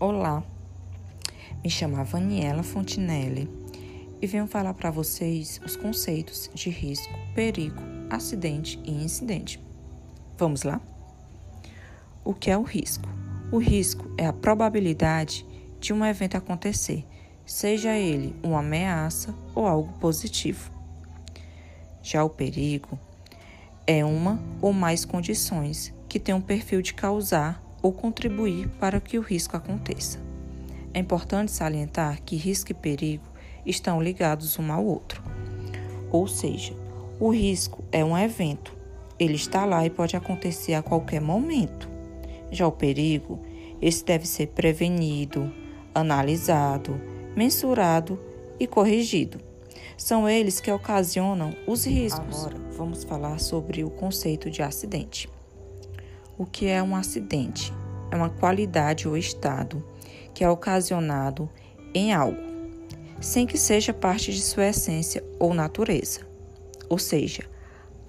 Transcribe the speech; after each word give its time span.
Olá, 0.00 0.44
me 1.64 1.68
chamo 1.68 2.04
Vaniela 2.04 2.62
Fontinelli 2.62 3.50
e 4.22 4.28
venho 4.28 4.46
falar 4.46 4.72
para 4.72 4.92
vocês 4.92 5.60
os 5.66 5.74
conceitos 5.74 6.48
de 6.54 6.70
risco, 6.70 7.12
perigo, 7.34 7.82
acidente 8.08 8.78
e 8.84 8.92
incidente. 8.92 9.60
Vamos 10.36 10.62
lá? 10.62 10.80
O 12.24 12.32
que 12.32 12.48
é 12.48 12.56
o 12.56 12.62
risco? 12.62 13.08
O 13.50 13.58
risco 13.58 14.08
é 14.16 14.24
a 14.24 14.32
probabilidade 14.32 15.44
de 15.80 15.92
um 15.92 16.04
evento 16.04 16.36
acontecer, 16.36 17.04
seja 17.44 17.98
ele 17.98 18.36
uma 18.40 18.60
ameaça 18.60 19.34
ou 19.52 19.66
algo 19.66 19.92
positivo. 19.94 20.70
Já 22.04 22.22
o 22.22 22.30
perigo 22.30 22.96
é 23.84 24.04
uma 24.04 24.40
ou 24.62 24.72
mais 24.72 25.04
condições 25.04 25.92
que 26.08 26.20
têm 26.20 26.36
um 26.36 26.40
perfil 26.40 26.82
de 26.82 26.94
causar 26.94 27.67
ou 27.82 27.92
contribuir 27.92 28.68
para 28.80 29.00
que 29.00 29.18
o 29.18 29.22
risco 29.22 29.56
aconteça. 29.56 30.20
É 30.92 30.98
importante 30.98 31.52
salientar 31.52 32.22
que 32.22 32.36
risco 32.36 32.72
e 32.72 32.74
perigo 32.74 33.24
estão 33.64 34.02
ligados 34.02 34.58
um 34.58 34.72
ao 34.72 34.84
outro. 34.84 35.22
Ou 36.10 36.26
seja, 36.26 36.74
o 37.20 37.30
risco 37.30 37.84
é 37.92 38.04
um 38.04 38.16
evento, 38.16 38.74
ele 39.18 39.34
está 39.34 39.64
lá 39.64 39.84
e 39.84 39.90
pode 39.90 40.16
acontecer 40.16 40.74
a 40.74 40.82
qualquer 40.82 41.20
momento. 41.20 41.88
Já 42.50 42.66
o 42.66 42.72
perigo, 42.72 43.40
esse 43.80 44.04
deve 44.04 44.26
ser 44.26 44.48
prevenido, 44.48 45.52
analisado, 45.94 47.00
mensurado 47.36 48.18
e 48.58 48.66
corrigido. 48.66 49.40
São 49.96 50.28
eles 50.28 50.60
que 50.60 50.70
ocasionam 50.70 51.54
os 51.66 51.84
riscos. 51.84 52.46
Agora 52.46 52.58
vamos 52.76 53.04
falar 53.04 53.38
sobre 53.40 53.82
o 53.82 53.90
conceito 53.90 54.50
de 54.50 54.62
acidente. 54.62 55.28
O 56.38 56.46
que 56.46 56.68
é 56.68 56.80
um 56.80 56.94
acidente? 56.94 57.74
É 58.12 58.16
uma 58.16 58.30
qualidade 58.30 59.08
ou 59.08 59.16
estado 59.16 59.84
que 60.32 60.44
é 60.44 60.48
ocasionado 60.48 61.50
em 61.92 62.14
algo, 62.14 62.38
sem 63.20 63.44
que 63.44 63.58
seja 63.58 63.92
parte 63.92 64.32
de 64.32 64.40
sua 64.40 64.68
essência 64.68 65.24
ou 65.40 65.52
natureza. 65.52 66.20
Ou 66.88 66.96
seja, 66.96 67.42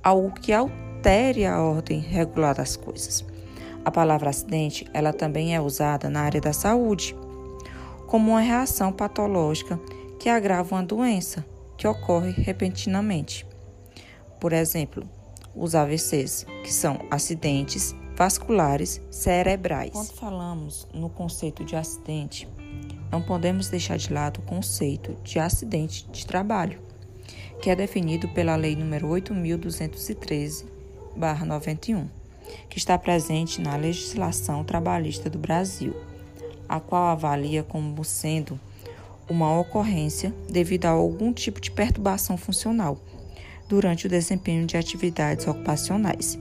algo 0.03 0.31
que 0.31 0.53
altere 0.53 1.43
a 1.43 1.59
ordem 1.59 1.99
regular 1.99 2.53
das 2.53 2.75
coisas. 2.75 3.25
A 3.83 3.89
palavra 3.89 4.29
acidente, 4.29 4.85
ela 4.93 5.11
também 5.11 5.55
é 5.55 5.59
usada 5.59 6.07
na 6.07 6.21
área 6.21 6.39
da 6.39 6.53
saúde, 6.53 7.15
como 8.05 8.29
uma 8.33 8.41
reação 8.41 8.91
patológica 8.91 9.79
que 10.19 10.29
agrava 10.29 10.75
uma 10.75 10.83
doença 10.83 11.43
que 11.75 11.87
ocorre 11.87 12.29
repentinamente. 12.29 13.43
Por 14.39 14.53
exemplo, 14.53 15.03
os 15.55 15.73
AVCs, 15.73 16.45
que 16.63 16.71
são 16.71 16.99
acidentes 17.09 17.95
vasculares 18.19 19.01
cerebrais. 19.09 19.93
Quando 19.93 20.11
falamos 20.11 20.85
no 20.93 21.09
conceito 21.09 21.63
de 21.63 21.77
acidente, 21.77 22.45
não 23.09 23.21
podemos 23.21 23.69
deixar 23.69 23.97
de 23.97 24.11
lado 24.11 24.39
o 24.39 24.41
conceito 24.41 25.15
de 25.23 25.39
acidente 25.39 26.05
de 26.11 26.27
trabalho, 26.27 26.81
que 27.61 27.69
é 27.69 27.75
definido 27.77 28.27
pela 28.27 28.57
Lei 28.57 28.75
nº 28.75 29.07
8.213/91, 29.07 32.07
que 32.67 32.77
está 32.77 32.97
presente 32.97 33.61
na 33.61 33.77
legislação 33.77 34.65
trabalhista 34.65 35.29
do 35.29 35.39
Brasil, 35.39 35.95
a 36.67 36.81
qual 36.81 37.07
avalia 37.07 37.63
como 37.63 38.03
sendo 38.03 38.59
uma 39.29 39.57
ocorrência 39.57 40.35
devido 40.49 40.87
a 40.87 40.89
algum 40.89 41.31
tipo 41.31 41.61
de 41.61 41.71
perturbação 41.71 42.35
funcional 42.35 42.97
durante 43.69 44.07
o 44.07 44.09
desempenho 44.09 44.65
de 44.65 44.75
atividades 44.75 45.47
ocupacionais 45.47 46.37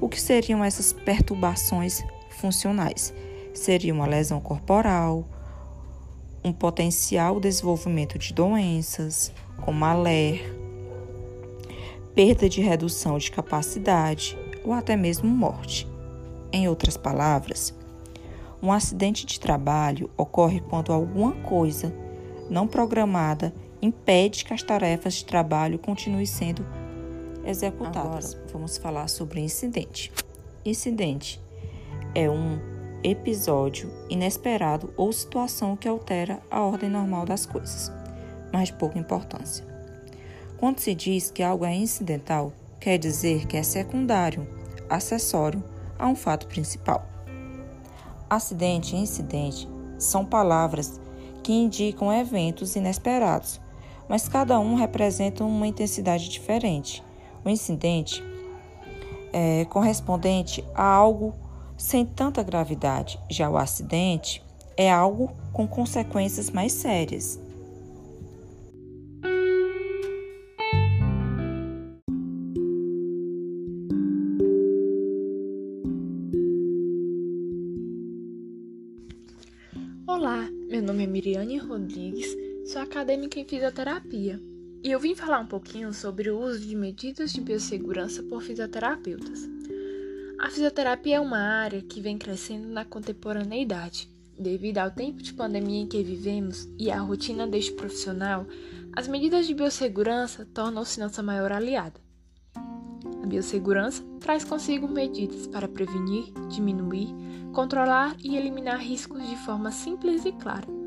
o 0.00 0.08
que 0.08 0.20
seriam 0.20 0.64
essas 0.64 0.92
perturbações 0.92 2.02
funcionais? 2.30 3.12
Seria 3.52 3.92
uma 3.92 4.06
lesão 4.06 4.40
corporal, 4.40 5.24
um 6.42 6.52
potencial 6.52 7.38
desenvolvimento 7.38 8.18
de 8.18 8.32
doenças, 8.32 9.30
como 9.64 9.84
a 9.84 9.92
LER, 9.92 10.56
perda 12.14 12.48
de 12.48 12.60
redução 12.60 13.18
de 13.18 13.30
capacidade 13.30 14.38
ou 14.64 14.72
até 14.72 14.96
mesmo 14.96 15.28
morte. 15.28 15.86
Em 16.52 16.68
outras 16.68 16.96
palavras, 16.96 17.74
um 18.62 18.72
acidente 18.72 19.24
de 19.26 19.38
trabalho 19.38 20.10
ocorre 20.16 20.60
quando 20.60 20.92
alguma 20.92 21.32
coisa 21.32 21.94
não 22.48 22.66
programada 22.66 23.54
impede 23.80 24.44
que 24.44 24.52
as 24.52 24.62
tarefas 24.62 25.14
de 25.14 25.24
trabalho 25.24 25.78
continuem 25.78 26.26
sendo 26.26 26.66
executadas. 27.44 28.34
Agora, 28.34 28.48
vamos 28.52 28.76
falar 28.76 29.08
sobre 29.08 29.40
incidente. 29.40 30.12
Incidente 30.64 31.40
é 32.14 32.28
um 32.28 32.58
episódio 33.02 33.90
inesperado 34.10 34.92
ou 34.96 35.12
situação 35.12 35.76
que 35.76 35.88
altera 35.88 36.40
a 36.50 36.60
ordem 36.60 36.90
normal 36.90 37.24
das 37.24 37.46
coisas, 37.46 37.90
mas 38.52 38.68
de 38.68 38.74
pouca 38.74 38.98
importância. 38.98 39.64
Quando 40.58 40.80
se 40.80 40.94
diz 40.94 41.30
que 41.30 41.42
algo 41.42 41.64
é 41.64 41.74
incidental, 41.74 42.52
quer 42.78 42.98
dizer 42.98 43.46
que 43.46 43.56
é 43.56 43.62
secundário, 43.62 44.46
acessório 44.88 45.64
a 45.98 46.06
um 46.06 46.14
fato 46.14 46.46
principal. 46.46 47.06
Acidente 48.28 48.94
e 48.94 48.98
incidente 48.98 49.68
são 49.98 50.24
palavras 50.24 51.00
que 51.42 51.52
indicam 51.52 52.12
eventos 52.12 52.76
inesperados, 52.76 53.60
mas 54.08 54.28
cada 54.28 54.58
um 54.60 54.74
representa 54.74 55.44
uma 55.44 55.66
intensidade 55.66 56.28
diferente 56.28 57.02
o 57.44 57.48
incidente 57.48 58.22
é 59.32 59.64
correspondente 59.66 60.64
a 60.74 60.84
algo 60.84 61.34
sem 61.76 62.04
tanta 62.04 62.42
gravidade. 62.42 63.18
Já 63.30 63.48
o 63.48 63.56
acidente 63.56 64.42
é 64.76 64.90
algo 64.90 65.32
com 65.52 65.66
consequências 65.66 66.50
mais 66.50 66.72
sérias. 66.72 67.40
Olá, 80.06 80.48
meu 80.68 80.82
nome 80.82 81.04
é 81.04 81.06
Miriane 81.06 81.56
Rodrigues, 81.56 82.36
sou 82.66 82.82
acadêmica 82.82 83.38
em 83.38 83.44
fisioterapia 83.44 84.49
e 84.82 84.90
eu 84.90 84.98
vim 84.98 85.14
falar 85.14 85.40
um 85.40 85.46
pouquinho 85.46 85.92
sobre 85.92 86.30
o 86.30 86.40
uso 86.40 86.60
de 86.60 86.74
medidas 86.74 87.32
de 87.32 87.40
biossegurança 87.40 88.22
por 88.22 88.42
fisioterapeutas. 88.42 89.48
A 90.38 90.48
fisioterapia 90.48 91.16
é 91.16 91.20
uma 91.20 91.38
área 91.38 91.82
que 91.82 92.00
vem 92.00 92.16
crescendo 92.16 92.66
na 92.66 92.84
contemporaneidade. 92.84 94.10
Devido 94.38 94.78
ao 94.78 94.90
tempo 94.90 95.22
de 95.22 95.34
pandemia 95.34 95.82
em 95.82 95.86
que 95.86 96.02
vivemos 96.02 96.66
e 96.78 96.90
à 96.90 96.98
rotina 96.98 97.46
deste 97.46 97.72
profissional, 97.72 98.46
as 98.96 99.06
medidas 99.06 99.46
de 99.46 99.52
biossegurança 99.52 100.46
tornam-se 100.46 100.98
nossa 100.98 101.22
maior 101.22 101.52
aliada. 101.52 102.00
A 103.22 103.26
biossegurança 103.26 104.02
traz 104.18 104.44
consigo 104.44 104.88
medidas 104.88 105.46
para 105.46 105.68
prevenir, 105.68 106.32
diminuir, 106.48 107.08
controlar 107.52 108.16
e 108.24 108.34
eliminar 108.34 108.80
riscos 108.80 109.28
de 109.28 109.36
forma 109.36 109.70
simples 109.70 110.24
e 110.24 110.32
clara 110.32 110.79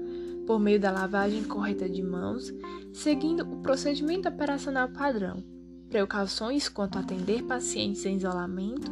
por 0.45 0.59
meio 0.59 0.79
da 0.79 0.91
lavagem 0.91 1.43
correta 1.43 1.89
de 1.89 2.01
mãos, 2.01 2.53
seguindo 2.93 3.43
o 3.43 3.57
procedimento 3.57 4.27
operacional 4.27 4.89
padrão, 4.89 5.43
precauções 5.89 6.67
quanto 6.69 6.97
a 6.97 7.01
atender 7.01 7.43
pacientes 7.43 8.05
em 8.05 8.17
isolamento 8.17 8.91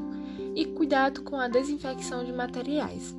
e 0.56 0.66
cuidado 0.66 1.22
com 1.24 1.38
a 1.38 1.48
desinfecção 1.48 2.24
de 2.24 2.32
materiais. 2.32 3.16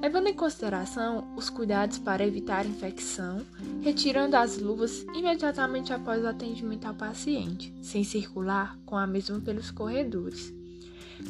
Levando 0.00 0.26
em 0.26 0.34
consideração 0.34 1.32
os 1.36 1.48
cuidados 1.48 1.98
para 1.98 2.26
evitar 2.26 2.66
infecção, 2.66 3.46
retirando 3.82 4.36
as 4.36 4.58
luvas 4.58 5.02
imediatamente 5.14 5.92
após 5.92 6.24
o 6.24 6.26
atendimento 6.26 6.86
ao 6.86 6.94
paciente, 6.94 7.72
sem 7.80 8.02
circular 8.02 8.76
com 8.84 8.96
a 8.96 9.06
mesma 9.06 9.38
pelos 9.40 9.70
corredores. 9.70 10.52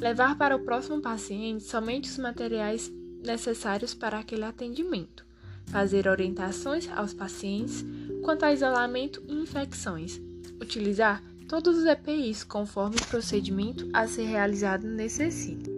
Levar 0.01 0.39
para 0.39 0.57
o 0.57 0.65
próximo 0.65 1.03
paciente 1.03 1.65
somente 1.65 2.09
os 2.09 2.17
materiais 2.17 2.91
necessários 3.23 3.93
para 3.93 4.19
aquele 4.19 4.45
atendimento 4.45 5.32
fazer 5.67 6.09
orientações 6.09 6.89
aos 6.91 7.15
pacientes 7.15 7.85
quanto 8.23 8.45
a 8.45 8.53
isolamento 8.53 9.23
e 9.27 9.35
infecções, 9.35 10.21
utilizar 10.61 11.23
todos 11.49 11.79
os 11.79 11.85
EPIs 11.85 12.45
conforme 12.45 12.97
o 12.97 13.07
procedimento 13.07 13.89
a 13.93 14.07
ser 14.07 14.25
realizado 14.25 14.87
necessita, 14.87 15.71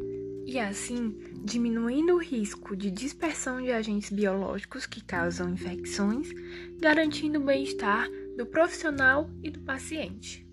e 0.47 0.59
assim 0.59 1.17
diminuindo 1.45 2.15
o 2.15 2.19
risco 2.19 2.77
de 2.77 2.91
dispersão 2.91 3.61
de 3.61 3.71
agentes 3.71 4.11
biológicos 4.11 4.87
que 4.87 5.03
causam 5.03 5.51
infecções, 5.51 6.31
garantindo 6.79 7.39
o 7.39 7.45
bem-estar 7.45 8.09
do 8.37 8.47
profissional 8.47 9.29
e 9.43 9.51
do 9.51 9.61
paciente. 9.61 10.44